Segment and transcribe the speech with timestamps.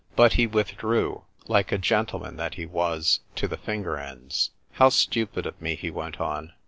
[0.15, 5.45] But he withdrew, like a gentleman that he was to the finger ends." How stupid
[5.45, 6.53] of me!" he went on.